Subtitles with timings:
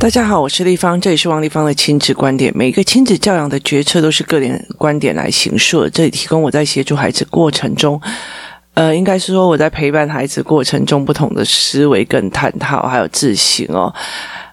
[0.00, 2.50] 大家好，我是立方，这里是王立方的亲子观点。
[2.56, 8.00] 每一个亲子教养的决策都是个人观点来形塑，这里提供我在协助孩子过程中，
[8.72, 13.94] 呃，应该是说我在陪伴孩子过程中不同的思维跟探讨，还有自省哦。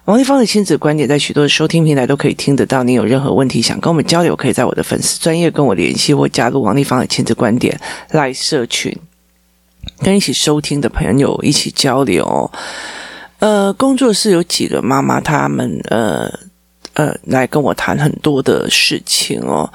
[0.04, 2.82] 王立芳的亲子观点在许多的收听平台都可以听得到。
[2.82, 7.80] 你有任何问题想跟我们交流，可以在我的粉丝专业跟我联系，或加入王立芳的亲子观点
[8.10, 8.94] 来社群，
[10.00, 12.50] 跟一起收听的朋友一起交流。
[13.38, 16.28] 呃，工作室有几个妈妈，她们呃
[16.94, 19.72] 呃来跟我谈很多的事情哦。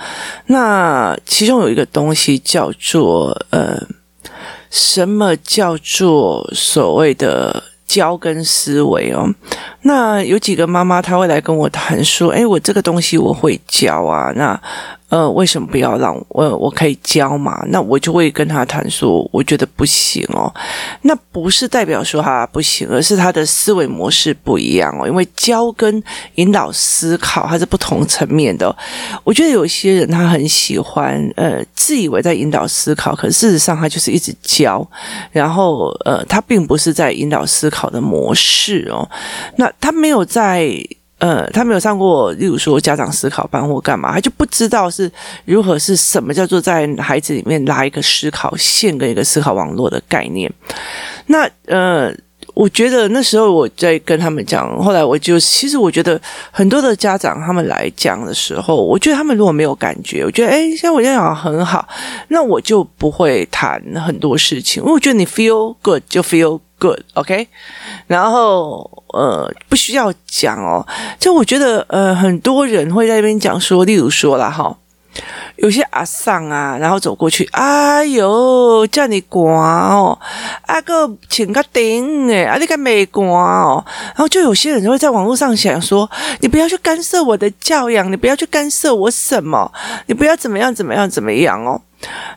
[0.48, 3.82] 那其中有一个东西叫做呃，
[4.70, 9.34] 什么叫做所谓的教跟思维哦？
[9.84, 14.60] 那有几个妈妈她会来跟我谈说，哎，我这个东西我会教啊，那。
[15.14, 16.58] 呃，为什么不要让我？
[16.58, 17.64] 我可以教嘛？
[17.68, 20.52] 那我就会跟他谈说，我觉得不行哦。
[21.04, 25.08] 那不是代表说他不行，而是他的思维模式不一样哦。
[25.08, 26.04] 因为教跟
[26.36, 28.76] 引导思考，它是不同层面的。
[29.24, 34.84] 我觉得有些人他很喜欢，呃，自以为在引导思考，可事实上他就是一直教，
[35.32, 39.08] 然后呃，他并不是在引导思考的模式哦。
[39.58, 40.76] 那他没有在。
[41.24, 45.10] 呃，他没有上过，例如说家长思考班或干嘛，他就不知道是
[45.46, 50.52] 如何是什么叫做在孩子里面拉一个思考线跟一个思考网络的概念。
[51.28, 52.14] 那呃，
[52.54, 56.20] 我觉得那时候我在跟他们讲，后来我就其实我觉得
[56.52, 61.88] 很多的家长他们来讲的时候，我觉得他们如果没有感觉，我觉得诶，像我这样很好，
[62.28, 67.48] 那我就不会谈很多事情，因为我觉得你 feel good 就 feel Good, OK
[68.08, 68.90] 然后。
[69.14, 70.84] 呃，不需要讲哦。
[71.20, 74.76] 就我觉得，呃，很多人会在那边讲说，例如说啦，哈，
[75.58, 80.18] 有些阿桑啊，然后走过去，哎呦，叫你刮哦，
[80.66, 83.86] 阿个请个顶诶，阿你个没刮哦。
[84.16, 86.10] 然后就有些人会在网络上想说，
[86.40, 89.72] 你不要去干涉我的教养，你不要去干涉我什么，
[90.08, 91.80] 你不要怎么样怎么样怎么样哦。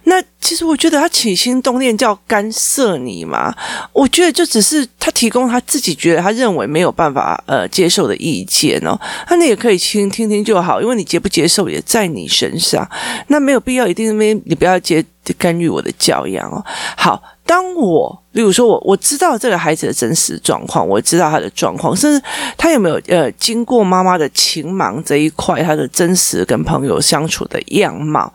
[0.05, 3.55] 那其实我觉得他起心动念叫干涉你嘛，
[3.93, 12.89] 我觉得就只是他提供他自己觉得他认为没有办法呃接受的意见哦，那你也可以听听听就好，因为你接不接受也在你身上，
[13.29, 15.05] 那没有必要一定没你不要接
[15.35, 16.65] 干预我的教养哦。
[16.97, 18.23] 好，当我。
[18.33, 22.23] 例如说我，我知道这个孩子的真实状况，我知道他的状况，甚至
[22.59, 28.31] 他有没有呃经过妈妈的情盲这一块，他的真实跟朋友相处的样貌。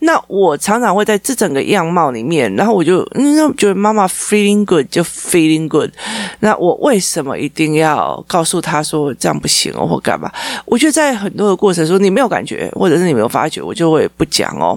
[0.00, 5.90] 那我常常会在这整个样貌里面，然后我就嗯觉得妈妈 feeling good 就 feeling good。
[6.40, 10.28] 那我为什么一定要告诉他说这样不行哦，或干嘛？
[10.64, 14.76] 我觉得在很多的过程中，你没有感觉，或者是你没有发觉，我就会不讲哦。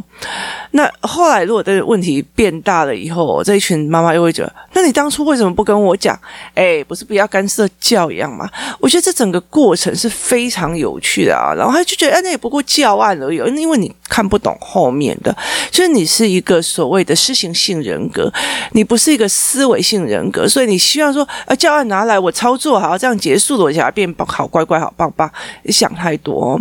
[0.69, 4.56] 那后来如果我的问题变大了以后，这一群妈妈又会觉得。
[4.73, 6.18] 那你当初为什么不跟我讲？
[6.53, 8.47] 哎，不是不要干涉教养吗？
[8.79, 11.53] 我觉得这整个过程是非常有趣的啊。
[11.57, 15.35] 然后他就觉得，哎，那也不过教案而已，因为你看不懂后面的。
[15.72, 18.31] 所以你是一个所谓的施行性人格，
[18.72, 25.31] 你不是一个思维性人格，所以你需要说，啊，教案拿来我操作好，这样结束了，我想要变好乖乖好棒棒。
[25.63, 26.59] 你想太多。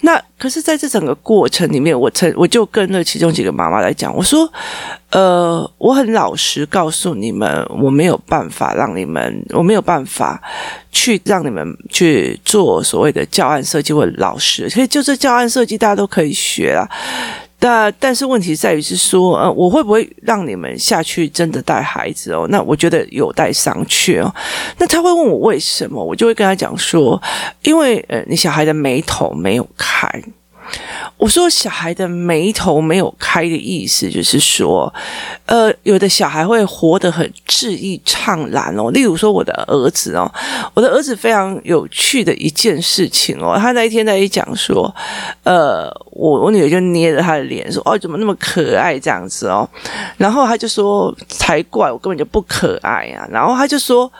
[0.00, 4.50] 那可是在这整个过程里面，我曾我就跟了其中几个妈妈来讲，我说。
[5.10, 10.40] 呃，我很老实告诉你们，我没有办法让你们，我没有办法
[10.92, 16.86] 去让你们去做所谓的教案设计或者老师，所以就这教案设计大家都可以学啦。
[17.58, 22.46] 但但是问题在于是说，呃，我会不会让你们下去真的带孩子哦？
[22.50, 24.32] 那我觉得有待商榷哦。
[24.76, 27.20] 那他会问我为什么，我就会跟他讲说，
[27.62, 30.08] 因为呃，你小孩的眉头没有开。
[31.16, 34.92] 我说小孩的眉头没有开的意思，就是说，
[35.46, 38.90] 呃，有的小孩会活得很恣意怅然哦。
[38.90, 40.30] 例如说，我的儿子哦，
[40.74, 44.94] 我的儿子非常有趣的一件事情哦，他那一天在一讲说，
[45.42, 49.68] 呃，我我女儿就捏着他的脸说，哦，怎么那么可爱这样子哦，
[50.16, 53.26] 然后他就说才怪，我根本就不可爱啊。
[53.30, 54.10] 然后他就说，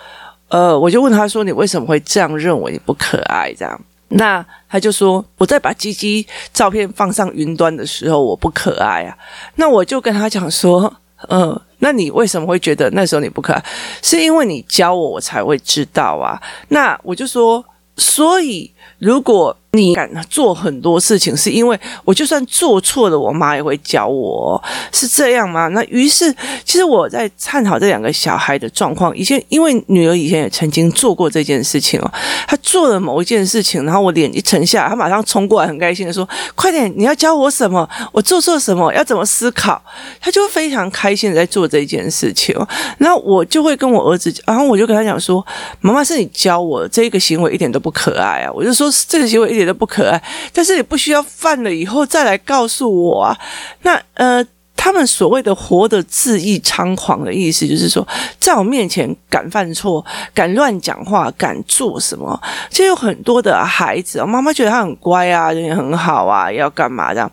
[0.48, 3.80] 呃，我就问他说，你为什么会这样认为你不可爱这样？
[4.08, 9.16] 那他就说，我在把鸡鸡照片放上云端的时候，我不可爱啊。
[9.56, 10.92] 那我就跟他讲说，
[11.28, 13.64] 嗯，那你为什么会觉得那时候你不可爱？
[14.02, 16.40] 是因为你教我，我才会知道啊。
[16.68, 17.64] 那我就说，
[17.96, 24.62] 所以如果你敢做很多事情，是因为我就算做错了，我妈也会教我，
[24.92, 25.68] 是这样吗？
[25.68, 26.34] 那于是，
[26.64, 29.14] 其实我在探讨这两个小孩的状况。
[29.16, 32.10] 以前，因为女儿以前也曾经做过这件事情哦，
[32.46, 36.26] 她做了某一件事情，然后我脸一沉下，她马上冲过来，很开心的说
[36.56, 37.86] ：“快点，你要教我什么？
[38.12, 38.92] 我做错什么？
[38.94, 39.80] 要怎么思考？”
[40.18, 42.56] 她就非常开心的在做这件事情。
[42.96, 45.46] 然后我就会跟我儿子，然后我就跟他讲说
[45.82, 50.22] ：“妈妈是你教我，这个行为一点都不可爱啊！”我就说这个行为点都不可爱，
[50.52, 53.38] 但是你不需要犯了以后再来告诉我啊。
[53.82, 54.44] 那呃，
[54.78, 58.06] 他们所谓的活得恣意猖狂的意思，就是说
[58.38, 60.02] 在我面前敢犯错、
[60.32, 62.40] 敢乱讲话、敢做什么。
[62.70, 67.30] 其实有很多的孩子，妈妈觉得他很乖啊，人也很好啊，要干嘛这样。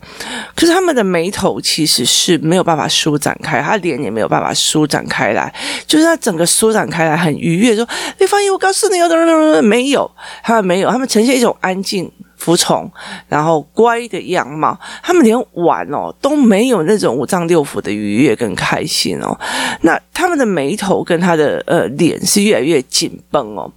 [0.55, 5.53] 可是他们的眉头其实是没有办法舒展开，他脸也没有办法舒展开来，
[5.85, 7.87] 就是他整个舒展开来很愉悦，说
[8.17, 10.09] 李芳仪，我告诉你，有的没有，
[10.43, 12.11] 他们没有，他们呈现一种安静。
[12.45, 12.87] 服从，
[13.27, 19.35] 然后乖的样貌，他们连玩哦都没有那种五脏六腑的愉悦跟开心哦。
[19.81, 23.71] 那他们的眉头跟他的呃脸是越来越紧绷哦。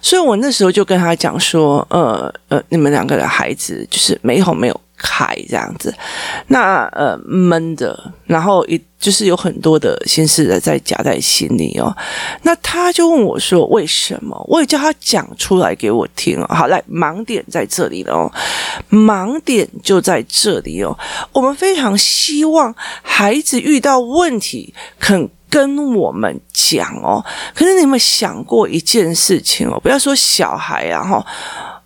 [0.00, 4.80] 所以我那时候就跟他讲说，呃呃，你们两个的孩子就是眉头没有。
[5.04, 5.94] 开这样子，
[6.46, 11.94] 那呃闷的，然后一就是有很多的心事的在夹在心里哦。
[12.40, 16.46] 那他就问我说：“为什么？”我也叫他讲出来给我听哦。
[16.48, 18.32] 好，来，盲点在这里了哦，
[18.90, 20.96] 盲点就在这里哦。
[21.32, 27.22] 我们非常希望孩子遇到问题肯跟我们讲哦。
[27.54, 29.78] 可是你有没有想过一件事情哦？
[29.80, 31.26] 不要说小孩啊哈。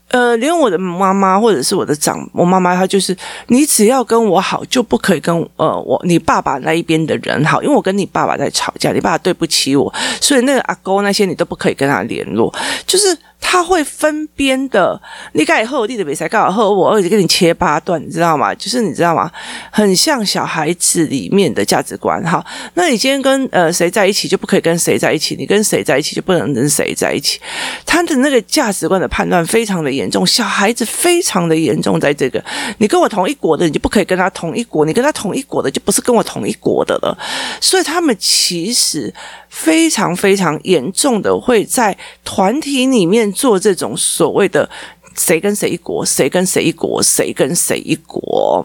[0.08, 3.16] 呃，连我的妈妈或者是我的长，我妈妈她就是，
[3.48, 12.52] 你只要跟我好，就不可以跟呃我你爸爸那一边的人好，因为我跟你爸爸在吵架，你爸爸对不起我，所以那个阿公那些你都不可以跟他联络，
[12.86, 13.16] 就是。
[13.40, 15.00] 他会分边的，
[15.32, 18.54] 你改以后我弟的比赛，刚好后我儿子给你切八段，你知道吗？
[18.54, 19.30] 就是你知道吗？
[19.70, 22.22] 很像小孩子里面的价值观。
[22.24, 22.44] 哈，
[22.74, 27.40] 那你今天跟呃谁在一起，就不可以跟谁在一起；你跟谁在一起，就不能跟谁在一起。
[27.86, 32.44] 他的那个价值观的判断非常的严重，小孩子非常的严重，在这个
[32.78, 37.16] 你跟我同一国的，你就不可以跟他同一国；你跟他同一国的，就不是跟我同一国的了。
[37.60, 39.14] 所以他们其实。
[39.58, 44.70] 非常非常严重的，会在团体里面做这种所谓的
[45.18, 48.64] “谁跟谁一国，谁跟谁一国，谁跟谁一国”。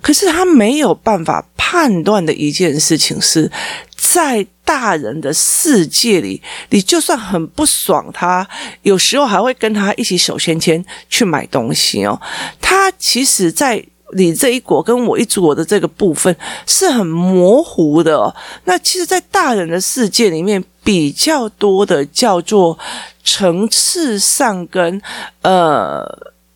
[0.00, 3.52] 可是他没有办法判断的一件事情是，
[3.94, 6.40] 在大人的世界里，
[6.70, 8.48] 你就算很不爽他，
[8.82, 12.18] 有时候还会跟他一起手牵牵去买东西哦。
[12.58, 13.84] 他其实，在。
[14.14, 16.34] 你这一国跟我一国的这个部分
[16.66, 18.34] 是很模糊的。
[18.64, 22.78] 那其实，在大人的世界里面，比较多的叫做
[23.24, 25.02] 层次上跟
[25.42, 26.04] 呃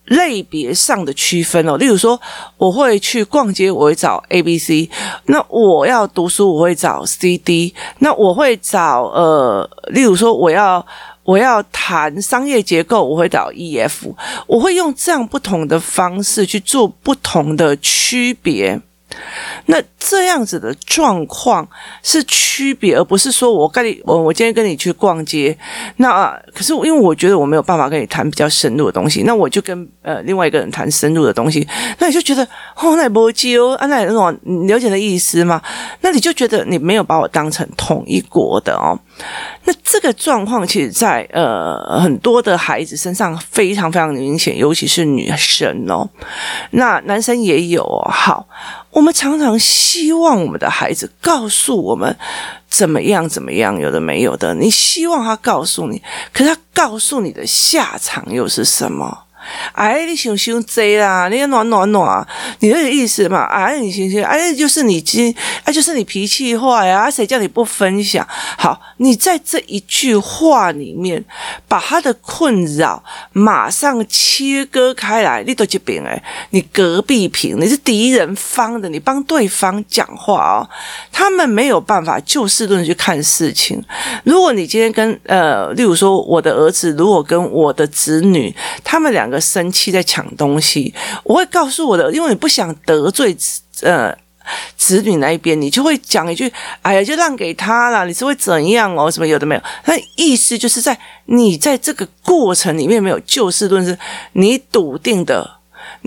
[0.05, 1.75] 类别上的区分哦。
[1.75, 2.19] 例如说，
[2.57, 4.89] 我会去逛街，我会找 A、B、C；
[5.25, 10.85] 那我要读书，我会找 C、D；那我会找呃，例如说，我要。
[11.23, 14.13] 我要谈商业结构，我会找 EF，
[14.47, 18.79] 我会用这样不同的方式去做不同的区别。
[19.67, 21.67] 那这样子的状况
[22.03, 25.57] 是区别，而不是说我跟你，我我今天跟你去逛街，
[25.97, 31.67] 那可是因为我觉得我没有办法跟你谈比较深入的东西，那我就跟呃另外一个人谈深入的东西，
[31.99, 32.43] 那你就觉得
[32.75, 34.37] 哦，那不就啊，那那种
[34.67, 35.61] 了解的意思吗？
[36.01, 38.97] 那你就觉得你没有把我当成同一国的哦。
[39.63, 46.09] 那这个状况其实在呃很多的孩子身上非常非常明显，尤其是女生哦，
[46.71, 48.09] 那男生也有哦。
[48.09, 48.47] 好，
[48.89, 52.17] 我们常常希望我们的孩子告诉我们
[52.67, 56.01] 怎么样怎么样，有的没有的，你希望他告诉你，
[56.33, 59.25] 可是他告诉你的下场又是什么？
[59.73, 62.25] 哎，你想想这啦，你要暖暖暖，
[62.59, 63.43] 你那个意思嘛？
[63.45, 65.33] 哎，你行行，哎，就是你今，
[65.63, 67.09] 哎，就是你脾气坏呀？
[67.09, 68.27] 谁叫你不分享？
[68.57, 71.23] 好，你在这一句话里面，
[71.67, 75.43] 把他的困扰马上切割开来。
[75.45, 76.21] 你都这边哎，
[76.51, 80.69] 你隔壁屏，你是敌人方的，你帮对方讲话哦。
[81.11, 83.83] 他们没有办法就事论去看事情。
[84.23, 89.41] 如果你今天跟呃，例如说我的儿子，如果跟我的子女，他们两个。
[89.41, 93.35] 生气在抢东西，我会告诉我的，因为你不想得罪
[93.81, 94.15] 呃
[94.77, 96.49] 子女那一边，你就会讲一句
[96.83, 99.11] ：“哎呀，就让给他了。”你是会怎样哦？
[99.11, 99.61] 什么有的没有？
[99.85, 103.97] 那意思就是在你在这个过程里面没有就事论事，
[104.33, 105.49] 你笃定的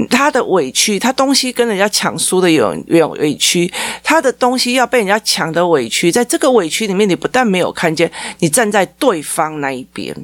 [0.09, 3.71] 他的委屈，他东西跟人家抢输的有有委屈，
[4.03, 10.17] 他的东西要被人家抢的委屈，在这个委屈里面，你不但没有看见，你站在对方那一边。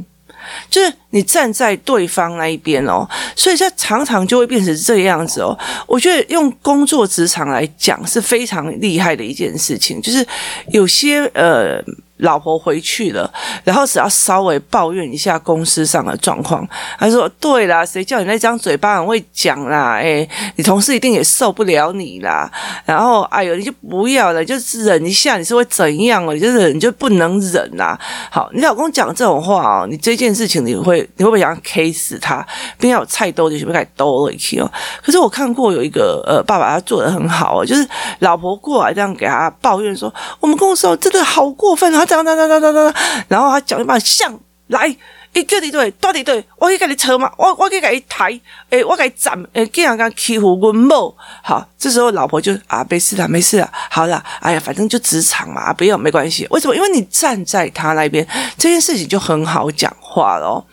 [0.69, 5.57] 就是你站在对方那一边哦，所以这常常就会变成这样子哦。
[5.87, 10.27] 我觉得用工作职场来讲是非常厉害的一件事情，就是
[10.69, 11.83] 有些呃。
[12.21, 13.31] 老婆回去了，
[13.65, 16.67] 然后只要稍微抱怨一下公司上的状况，
[16.99, 19.95] 他说：“对啦，谁叫你那张嘴巴很会讲啦？
[19.95, 22.51] 哎，你同事一定也受不了你啦。
[22.85, 26.35] 然后，哎呦，你就不要了，就忍一下，你是会怎样哦？
[26.35, 27.99] 你就忍，你就不能忍啦。
[28.31, 32.47] 好，你老公讲这种话哦，你这件事情你会你会不会想 K 死他？
[32.79, 34.71] 边要有菜兜，你是不是该兜了一起哦？
[35.03, 37.87] 可是我看过有一个呃爸爸，他做得很好哦，就是
[38.21, 44.39] 老婆过来这样给他抱怨说：我们公司哦真的好过分啊！”哒哒哒哒哒哒，然后他讲一半像
[44.69, 44.87] 来
[45.33, 48.39] 一个的对，到底对，我可以给你扯嘛，我我可以给你抬，
[48.71, 56.75] 诶，我给你斩，诶，这样刚欺负我某，好，这时候老婆就啊，没事了，没事了，好了，哎呀，反正就职场嘛，不要没关系，为什么？
[56.75, 58.27] 因为你站在他那边，
[58.59, 60.67] 这件事情就很好讲话咯。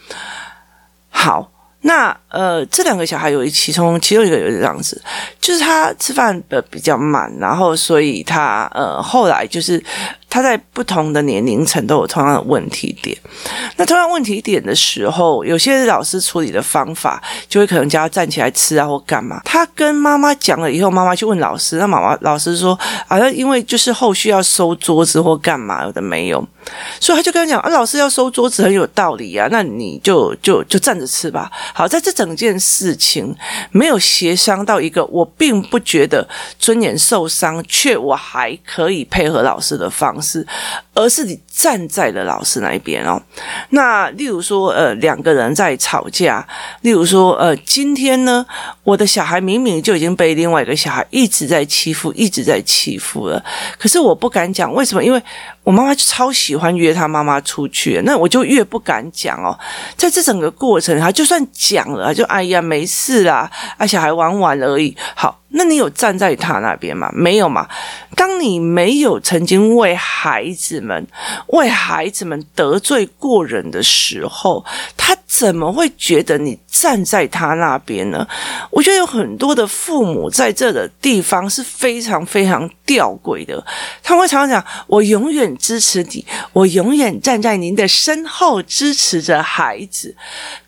[1.10, 1.52] 好。
[1.82, 5.02] 那呃，这两个小孩有一其中其中一个有这样子，
[5.40, 9.82] 就是他吃饭的比较慢，然后所以他呃后来就是
[10.30, 13.18] 他在不同的年龄层都有同样的问题点。
[13.78, 19.42] 那同样问题点的时候，有些老师处理的方法就会可能叫他站起来吃啊或干嘛。
[19.46, 26.46] 他跟妈妈讲了以后，妈妈去问老师，那妈妈老师说啊，那因为就是后续要收桌子或干嘛有的没有。
[27.00, 31.50] 所以他就跟他讲啊，老师要收桌子很有道理啊，那你就就就站着吃吧。
[31.74, 33.34] 好，在这整件事情
[33.72, 36.28] 没有协商到一个我并不觉得
[36.60, 40.46] 尊严受伤，却我还可以配合老师的方式，
[40.94, 43.22] 而是你站在了老师那一边哦。
[43.70, 46.46] 那例如说，呃，两个人在吵架，
[46.82, 48.46] 例如说，呃，今天呢，
[48.84, 53.44] 我的小孩明明就已经被另外一个小孩一直在欺负，一直在欺负了，
[53.78, 55.04] 可是我不敢讲，为什么？
[55.04, 55.22] 因为
[55.64, 59.58] 我妈妈就超喜欢约他妈妈出去，那我就越不敢讲哦。
[59.96, 64.96] 在这整个过程，他就算讲了，就哎呀没事啦，啊小孩玩玩而已。
[65.16, 67.12] 好，那你有站在他那边吗？
[67.14, 67.68] 没有嘛。
[68.16, 71.06] 当你没有曾经为孩子们、
[71.48, 74.64] 为孩子们得罪过人的时候，
[74.96, 78.26] 他怎么会觉得你站在他那边呢？
[78.72, 83.64] 我觉得有很多的父母在这个地方是非常非常吊诡的，
[84.02, 90.16] 他会常常讲：“我永远。”支持你，我永远站在您的身后，支持着孩子。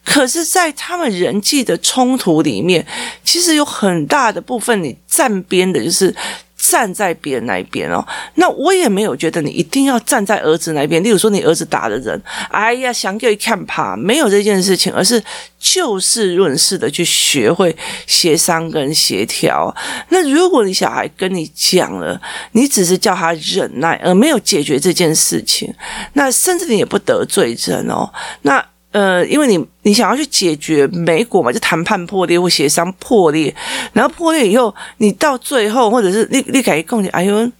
[0.04, 2.86] 可是，在他们人际的冲突里面，
[3.24, 6.14] 其实有很大的部分，你站边的就是。
[6.62, 11.02] 站在别人那一边哦，那我也没有觉得你一定要站在儿子那边。
[11.02, 15.24] 例如说，你儿子打的人，哎呀，想给你看怕，没有这件事情，而是
[15.58, 17.74] 就事论事的去学会
[18.06, 19.74] 协商跟协调。
[20.10, 22.20] 那如果你小孩跟你讲了，
[22.52, 25.74] 你只是叫他忍耐，而没有解决这件事情，
[26.14, 28.12] 那甚至你也不得罪人哦，
[28.42, 28.64] 那。
[28.92, 33.54] 呃，因为你你想要去解决美国嘛，就谈判破裂或协商破裂，
[33.94, 37.52] 然后破裂以后，你到最后或者是立立改一共，哎呦，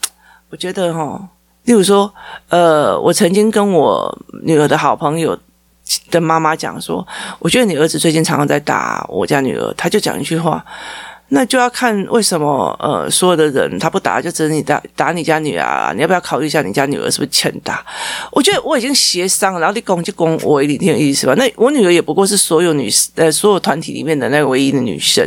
[0.50, 1.30] 我觉得哈，
[1.66, 2.12] 例如说，
[2.50, 5.38] 呃，我曾经跟我女儿的好朋友
[6.10, 7.08] 的妈妈讲说，
[7.38, 10.66] 我觉得你儿子最近常常在打我家女儿，他就讲一句话。
[11.30, 15.94] 那就要看为什么呃，所有的人他不打，就只你打打你家女儿？
[15.94, 17.86] 你要不要考虑一下你家女儿是不是欠打？
[18.32, 21.36] 我觉得我已经协商，然后你攻就攻我，你挺有意思吧？
[21.36, 25.24] 那我女儿也不过是所有女呃所有团体里面的那个唯一的女生，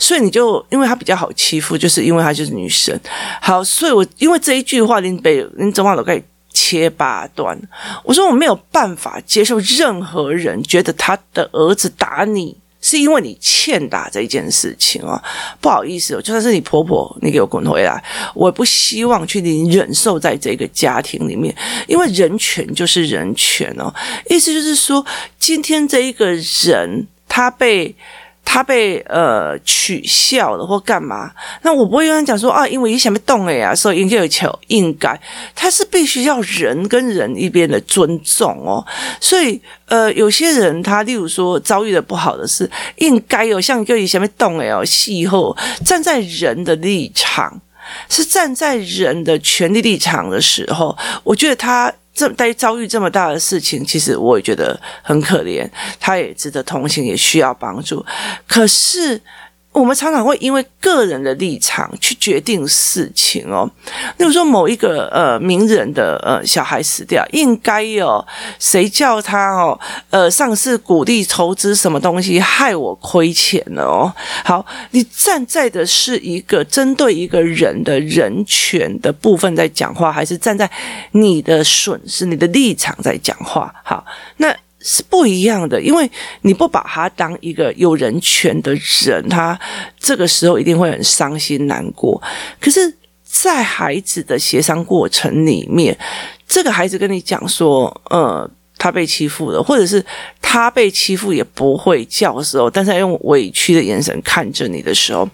[0.00, 2.98] 所以你就因为她比较好欺负，就是因为她就是女生。
[3.40, 6.20] 好，所以我因为这一句话，您被您总把都给
[6.52, 7.56] 切八段。
[8.02, 12.56] 我说我没有办法接受任何人觉得他的儿子打你。
[12.86, 15.20] 是因为你欠打这一件事情啊，
[15.60, 18.00] 不好意思，就算是你婆婆，你给我滚回来，
[18.32, 21.52] 我不希望去你忍受在这个家庭里面，
[21.88, 23.92] 因为人权就是人权哦，
[24.30, 25.04] 意思就是说，
[25.36, 27.92] 今天这一个人他被。
[28.48, 31.32] 他被呃取笑了或干嘛？
[31.62, 35.20] 那我不会跟他讲说啊，因为你想被动了呀，所以应该有求应该，
[35.54, 38.82] 他是必须要人跟人一边的尊重哦。
[39.20, 47.60] 所以呃，有些人他例如说遭遇的不好的事，应该有像就你想被动了呀，气候站在人的立场，
[48.08, 51.92] 是站在人的权利立场的时候，我觉得他。
[52.16, 55.68] 这在遭遇这么大的事情，其实我也觉得很可怜，
[56.00, 58.04] 他也值得同情，也需要帮助。
[58.48, 59.20] 可是。
[59.76, 63.70] 我们常常会因为个人的立场去决定事情哦。
[64.16, 68.26] 例如说，某一个呃名人的呃小孩死掉，应该哦，
[68.58, 69.78] 谁叫他哦
[70.08, 74.10] 呃上次鼓励投资什么东西，害我亏钱了哦。
[74.42, 80.70] 好，你站在的是一个针对一个人的人权的部分在讲话，还是站在
[81.12, 83.74] 你的损失、你的立场在讲话？
[83.84, 84.02] 好，
[84.38, 84.56] 那。
[84.88, 86.08] 是不一样的，因为
[86.42, 88.72] 你不把他当一个有人权的
[89.04, 89.58] 人，他
[89.98, 92.22] 这个时候一定会很伤心难过。
[92.60, 95.98] 可是，在孩子的协商过程里面，
[96.46, 100.04] 这个孩子跟你讲说，呃，他被欺负了，或者是
[100.40, 105.28] 他被欺负也不会叫的时候，但是用委屈的眼神看着你的时候，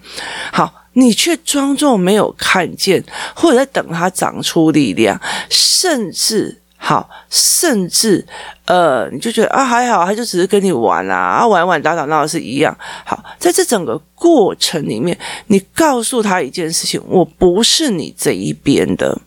[0.51, 0.73] 好。
[0.95, 5.19] 你却装作没有看见，或者在等他长出力量，
[5.49, 6.55] 甚至
[6.85, 8.27] 好，甚至
[8.65, 12.77] 呃，你就觉得啊还好，他就只是跟你玩啊，玩玩打打闹闹是一样。
[13.05, 19.17] 好，在这整个过程里面，你告诉他一件事情：我不是你这一边的。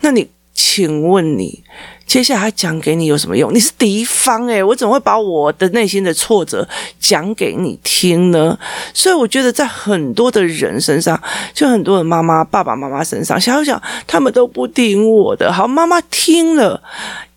[0.00, 1.62] 那你，请问你？
[2.10, 3.54] 接下来讲给你有什么用？
[3.54, 8.58] 你是敌方诶，我怎么会把我的内心的挫折讲给你听呢？
[8.92, 11.22] 所以我觉得在很多的人身上，
[11.54, 15.52] 就很多的妈妈、爸爸妈妈身上，想想他们都不听我的。
[15.52, 16.82] 好，妈妈听了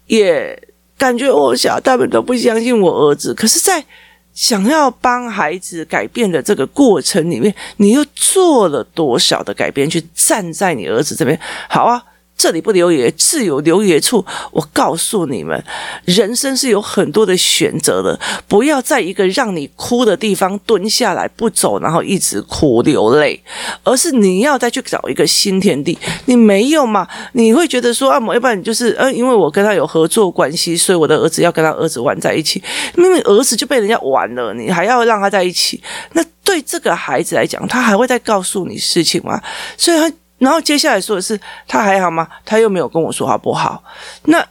[0.08, 0.60] 也
[0.98, 3.32] 感觉我想他们都不相信我儿子。
[3.36, 3.86] 可是，在
[4.34, 9.88] 想要帮孩子改变的这个过程里面，你又做了多少的改变？
[9.88, 11.40] 去站在你儿子这边，
[11.70, 12.04] 好啊。
[12.36, 14.26] 这里不留爷，自有留爷处。
[14.52, 15.64] 我告诉你们，
[16.04, 23.42] 人生是有很多的选择的，不要在一个让你哭的地方蹲下来不走，然后一直哭流泪，
[23.84, 25.98] 而是你要再去找一个新天地。
[26.26, 27.08] 你没有嘛？
[27.32, 32.62] 你会觉得说啊，要不然你就是呃，因为我跟他有合作关系，所以我的儿子要跟他儿子玩在一起。
[32.96, 35.82] 明明儿子就被人家玩了，你还要让他在一起？
[36.12, 39.42] 那对这个孩子来讲，他还会再告诉你事情吗？
[39.78, 40.12] 所以他。
[40.44, 42.28] 然后接下来说的是他还好吗？
[42.46, 43.82] 他又没有跟我说好不好，
[44.26, 44.46] 那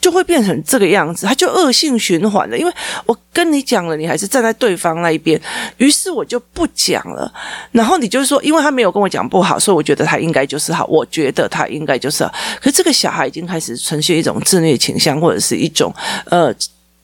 [0.00, 2.58] 就会变成这个样子，他就恶性循环了。
[2.58, 2.72] 因为
[3.06, 5.40] 我跟你讲了，你还是站在对方那一边，
[5.76, 7.32] 于是我就不讲了。
[7.70, 10.84] 然后你就是说，因为他没有跟我讲不好，所以我觉得他应该就是好。
[10.86, 12.34] 我觉得他应该就是好。
[12.60, 15.94] 可是这个小孩已经开始呈现一种自虐倾向，或者是一种
[16.26, 16.52] 呃。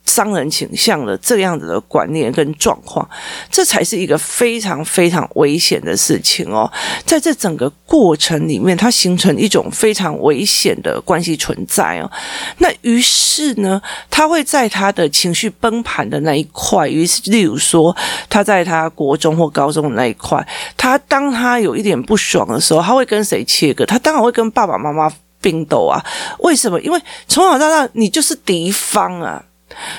[0.06, 3.06] 伤人倾向的这样子的观念跟状况，
[3.50, 6.70] 这才是一个非常非常危险的事情哦。
[7.04, 12.10] 在这整个过程里面，它形成一种非常危险的关系存在哦。
[12.58, 17.94] 那于是呢，他会在他的情绪崩盘的那一块，于是例如说，
[18.30, 20.46] 他在他国中或高中的那一块，
[20.76, 23.84] 他当他有一点不爽的时候，他会跟谁切割？
[23.84, 26.02] 他当然会跟爸爸妈妈冰斗啊。
[26.38, 26.80] 为什么？
[26.80, 29.42] 因为从小到大，你就是敌方啊。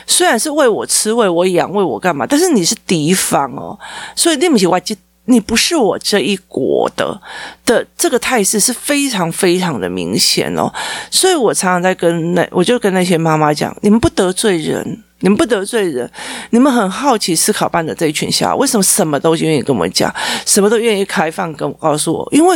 [0.05, 3.77] 虽然是为我吃、为我养、为我干嘛，但是你是敌方哦，
[4.15, 4.79] 所以对不起，我
[5.25, 7.19] 你不是我这一国的
[7.65, 10.71] 的这个态势是非常非常的明显哦，
[11.11, 15.03] 所以我常常在跟那，我就跟那些妈妈讲，你们不得罪人。
[15.19, 16.07] 你们不得罪人，
[16.51, 20.13] 你们很好奇思考班的这一群小孩为什么什么都愿意跟我们讲，
[20.45, 22.55] 什么都愿意开放跟我告诉我，因为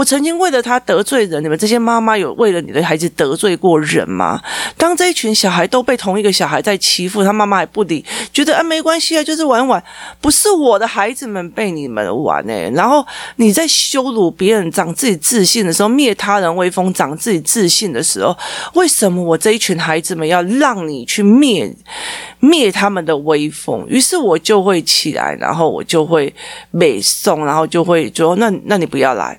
[0.00, 1.44] 我曾经为了他得罪人。
[1.44, 4.40] 你们这些妈妈有为了你的孩子得罪过人吗？
[4.78, 9.82] 当这一群小孩都被同一个小孩在欺负，他妈妈还不理，觉得啊没关系啊，就是玩玩，
[10.18, 12.72] 不是我的孩子们被你们玩诶。
[12.74, 18.34] 然后你在羞辱别人、长自己自信的时候，灭他人威风、长自己自信的时候，
[18.72, 21.70] 为什么我这一群孩子们要让你去灭？
[22.38, 26.34] 灭他们的威风，于是我就会起来，然后我就会
[26.78, 29.38] 背诵，然后就会说：“那那你不要来。”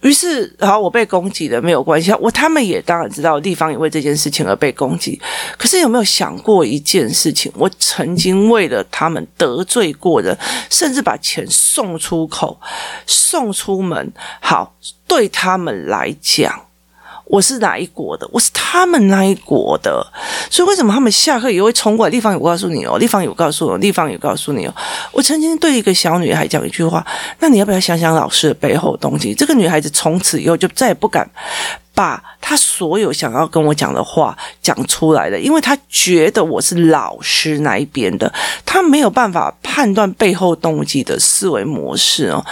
[0.00, 2.12] 于是，好我被攻击了，没有关系。
[2.20, 5.20] 我他们也当然知道，地方也为这件事情而被攻击。
[5.56, 7.50] 可是有没有想过一件事情？
[7.56, 10.36] 我曾经为了他们得罪过人，
[10.70, 12.60] 甚至把钱送出口、
[13.06, 14.12] 送出门。
[14.40, 14.74] 好，
[15.08, 16.65] 对他们来讲。
[17.26, 18.28] 我是哪一国的？
[18.32, 20.06] 我是他们那一国的，
[20.48, 22.10] 所以为什么他们下课以后会冲过来？
[22.10, 24.74] 丽芳有告诉你哦，丽芳有告诉我，丽芳有告诉你哦。
[25.12, 27.04] 我曾经对一个小女孩讲一句话，
[27.40, 29.34] 那你要不要想想老师的背后的东西？
[29.34, 31.28] 这个女孩子从此以后就再也不敢
[31.96, 38.30] 把他所有想要跟我讲的话讲出来的，因为他觉得我是老师那一边的，
[38.66, 42.44] 他没有办法判断背后动机的思维模式哦。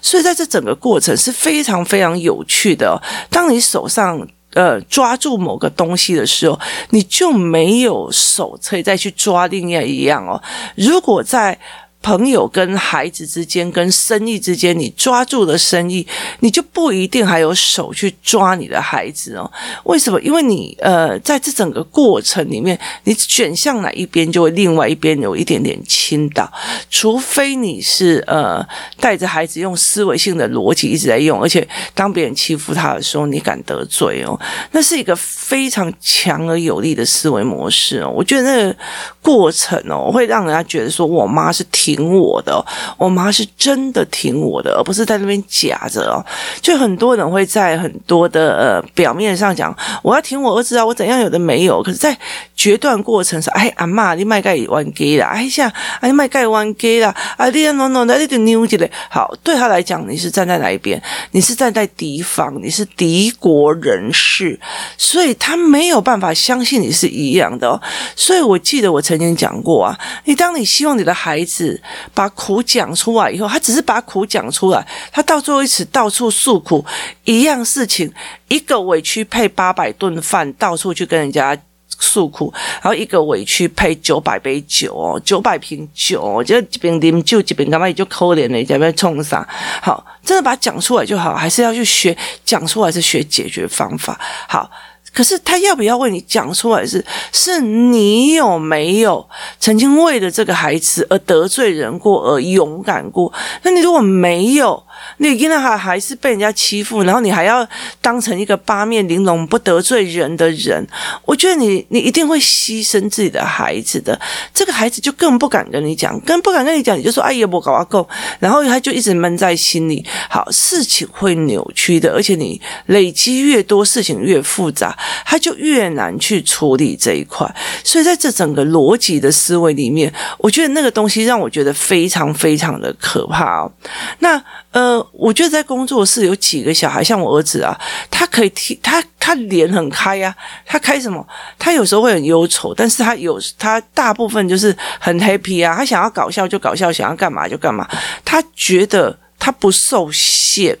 [0.00, 3.02] 所以在这整个过程是非常非常有趣的。
[3.28, 6.56] 当你手上呃抓住某个东西的时候，
[6.90, 10.40] 你就没有手可以再去抓另外一样哦。
[10.76, 11.58] 如果在
[12.02, 16.06] 朋友跟孩子之间，跟生意之间，你抓住了生意，
[16.40, 19.50] 你就不一定还有手去抓你的孩子哦。
[19.84, 20.20] 为什么？
[20.20, 26.50] 因为你呃，在这整个过程里面，你选向哪一边，就会另外一边有一点点倾倒，
[26.90, 28.66] 除非你是呃
[28.98, 34.38] 带着孩子用思维性的逻辑一直在用，而且当别人欺负他的时候，你敢得罪哦，
[34.72, 38.10] 那是一个非常强而有力的思维模式哦。
[38.14, 38.76] 我觉得那个
[39.20, 42.64] 过程哦，会让人家觉得说我妈是挺我的，
[42.98, 46.24] 我妈是真的挺我的，而不是在那边假着哦。
[46.60, 52.16] 就很多人会在很多的呃表面上讲我要挺我儿子啊，我怎样有的没有，可是在
[52.54, 61.02] 决断过程上，哎阿妈你卖盖完给了，哎呀，哎卖盖完给了，啊你啊 no no 那你就扭起来，好，对他来讲你是站在哪一边？
[61.32, 64.58] 你是站在敌方，你是敌国人士，
[64.96, 67.80] 所以他没有办法相信你是一样的。
[68.14, 71.81] 所以我记得我曾经讲过啊，你当你希望你的孩子
[72.14, 76.84] 把苦讲出来以后，他只是把苦讲出来，他到最后一次到处诉苦，
[77.24, 78.12] 一样事情，
[78.48, 81.56] 一个委屈配八百顿饭，到处去跟人家。
[82.00, 89.46] 诉苦，然后一个委屈配九百杯酒哦，九百瓶酒哦，就一边啉酒，一边干嘛也就可怜了，在那冲啥？
[89.80, 94.18] 好，真的把它讲出来就好，还是要去学讲出来，是学解决方法。
[94.48, 94.68] 好，
[95.12, 97.04] 可是他要不要为你讲出来是？
[97.32, 99.28] 是你有没有
[99.60, 103.32] 曾经为了这个孩子而得罪人过，而勇敢过？
[103.62, 104.82] 那你如果没有？
[105.18, 107.66] 你现在还还是被人家欺负，然后你还要
[108.00, 110.86] 当成一个八面玲珑、不得罪人的人，
[111.24, 114.18] 我觉得你你一定会牺牲自己的孩子的。
[114.54, 120.04] 这个孩子就更不敢跟你讲，更不敢跟你讲，你就说哎呀，我搞阿够，然后他就一直闷在心里。
[120.28, 127.46] 好，事情会扭曲的，而且你累积越多，事情越复杂，他就越难去处理这一块。
[127.84, 133.72] 所以在这整个逻辑的思维里面，我觉得那个东西让我觉得非常非常的可怕哦。
[134.20, 134.42] 那。
[134.72, 137.78] 呃，我觉得在工作室有几个小孩，像我儿子啊，
[138.10, 141.26] 他可以听他他脸很开呀、啊，他开什么？
[141.58, 147.86] 他有时候会很忧愁，但是他有他大部分就是很 happy 啊，他想要搞笑就搞笑，想要干嘛就干嘛，
[148.24, 150.76] 他觉得他不受限。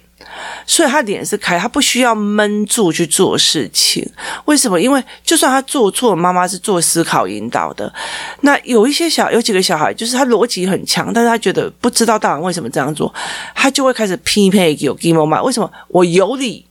[0.66, 4.06] 所以他脸是开，他不需要闷住去做事情。
[4.44, 4.80] 为什么？
[4.80, 7.92] 因为就算他做错，妈妈是做思考引导的。
[8.40, 13.12] 那有一些小，有几个小孩，就是他逻辑很强，但是他觉得不知道大人为什么这样做，
[13.54, 15.42] 他就会开始匹配有 game 嘛？
[15.42, 15.70] 为什么？
[15.88, 16.66] 我有理，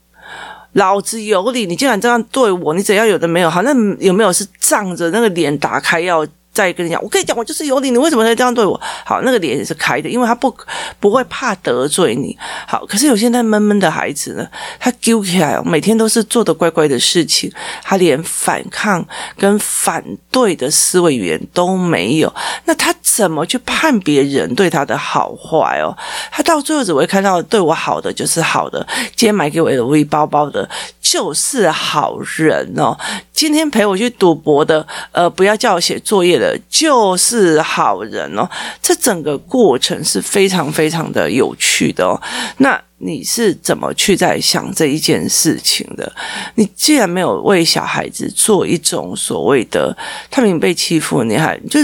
[0.72, 3.50] 老子有理，你竟然这样对我，你怎样有的没有？
[3.50, 6.26] 好，那有没有是仗着那个脸打开要？
[6.52, 8.78] 再跟你讲，我跟你讲，我就是有理，你为什么会这样对我？
[9.04, 10.54] 好，那个脸也是开的，因为他不
[11.00, 12.36] 不会怕得罪你。
[12.66, 14.46] 好，可是有些那闷闷的孩子呢，
[14.78, 17.50] 他丢起来，每天都是做的乖乖的事情，
[17.82, 19.04] 他连反抗
[19.38, 22.32] 跟反对的思维语言都没有，
[22.66, 25.96] 那他怎么去判别人对他的好坏哦？
[26.30, 28.86] 他到最后只会看到对我好的就是好的，
[29.16, 30.68] 今天买给我 LV 包包的。
[31.00, 32.96] 就是好人哦，
[33.34, 38.48] 今天陪我去赌博的，呃，不要叫我写作业的，就是好人哦。
[38.82, 42.20] 这整个过程是非常非常的有趣的哦。
[42.56, 46.12] 那你是怎么去在想这一件事情的？
[46.56, 49.96] 你既然没有为小孩子做一种所谓的，
[50.28, 51.78] 他明明被欺负，你还就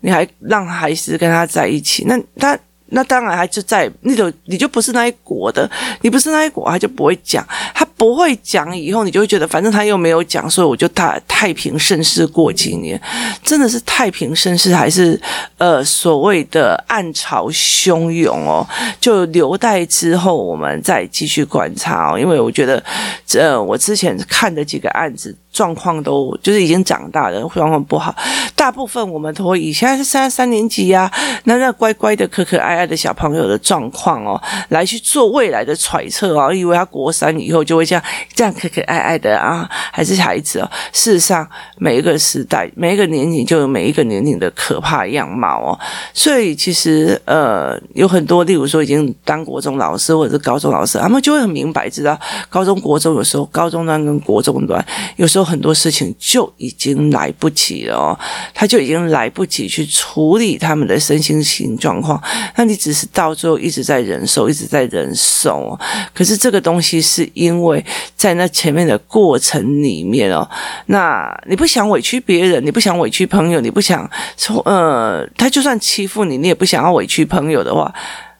[0.00, 2.58] 你还让孩子跟他在一起，那他。
[2.90, 5.68] 那当然，他就在那种，你就不是那一国的，
[6.02, 13.00] 你不是那一国，他就不会讲，他不会讲，以后你就会觉得，反正他又没有讲，所以我就太太平盛世过几年，
[13.42, 15.20] 真的是太平盛世，还是
[15.58, 18.66] 呃所谓的暗潮汹涌哦？
[19.00, 22.82] 就留待之后我们再继续观察哦，因为我觉得，
[23.26, 25.34] 这，我之前看的几个案子。
[25.56, 28.14] 状况都就是已经长大了，状况不好。
[28.54, 34.38] 大部分我们都会以现在是三三年级呀、啊，那那乖乖的、可可爱爱的小朋友的状况哦，
[34.68, 40.70] 来去做未来的揣测啊，以为他国三以后就会这样这样可可爱爱的啊，还是孩子哦。
[40.92, 45.78] 事实上，每一个时代、每一个年龄就有每一个年龄的可怕样貌哦。
[46.12, 52.18] 所以其实呃，有很多，例如说已经当国中老师或者是高中老师，他们就会很明白知道，
[52.50, 54.84] 高中国中有时候高中端跟国中端
[55.16, 55.45] 有时候。
[55.46, 58.18] 很多事情就已经来不及了哦，
[58.52, 62.20] 他就已经来不及去处理他们的身心情状况。
[62.56, 65.80] 那你只是到最后一直在忍受，一直在忍受哦。
[66.12, 67.84] 可是这个东西是因为
[68.16, 70.48] 在那前面的过程里面哦，
[70.86, 77.94] 那你不想委屈别人，你不想委屈朋友，你不想从呃，他就算欺负你，你也不想要委屈朋友的话，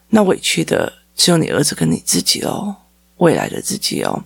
[0.09, 2.75] 那委屈的只有你儿子跟你自己哦。
[3.17, 4.23] 未来的自己哦，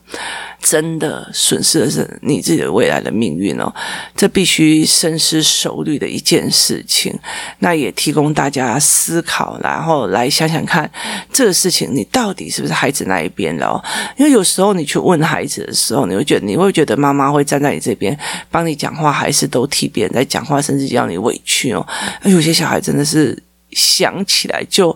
[0.61, 3.73] 真的损失的是你自己的未来的命运哦，
[4.15, 7.17] 这必须深思熟虑的一件事情。
[7.59, 10.89] 那也提供大家思考，然后来想想看
[11.31, 13.81] 这个事情，你到底是不是孩子那一边的哦？
[14.17, 18.17] 因为有时候你去问孩子的时候，你会觉得你会觉得妈妈会站在你这边
[18.49, 21.87] 帮你讲话，还是都替别人在讲话，甚至让你委屈哦。
[22.23, 24.95] 有些小孩真的是想起来就。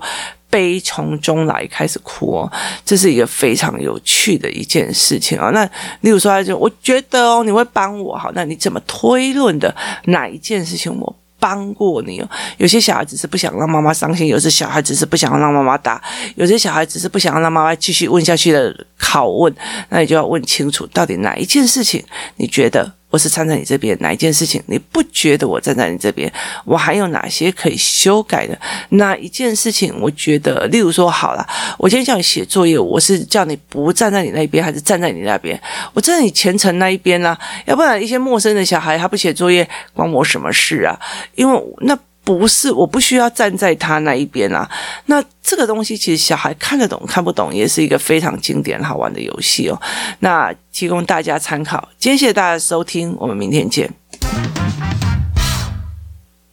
[0.56, 2.50] 悲从中来，开始哭哦，
[2.86, 5.52] 这是一个非常有趣的一件事情啊、哦。
[5.52, 5.66] 那
[6.00, 12.30] 例如说，他就我觉得哦，你会帮我好，那你怎么推论的哪一件事情我帮过你哦？
[12.56, 16.02] 有些小孩子是不想让妈妈伤心，有些小孩子是不想让妈妈打，
[16.36, 19.54] 有些小孩子是不想让妈妈继续问下去的拷问，
[19.90, 22.02] 那你就要问清楚，到底哪一件事情
[22.38, 22.94] 你觉得？
[23.16, 26.30] 我是站在你这边，哪一件事情你不觉得我站在你这边？
[26.66, 28.60] 我还有哪些可以修改的？
[28.90, 31.48] 哪一件事情我觉得，例如说，好了，
[31.78, 35.58] 我今天叫你写作业，我是叫你不站在你那边，还是站在你那边？
[35.94, 41.00] 我站在你虔诚那一边呢、要不然一些陌生的小孩他不写作业，关我什么事啊？
[41.36, 41.98] 因为那。
[42.26, 44.68] 不是，我不需要站在他那一边啊。
[45.06, 49.80] 那这个东西其实小孩看得懂看不懂，也是一个非常经典好玩的游戏哦。
[50.22, 51.88] 那提供大家参考。
[51.98, 53.90] 今天谢谢大家收听，我们明天见。